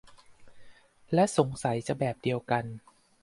[1.13, 2.65] และสงสัยแบบเดียวกัน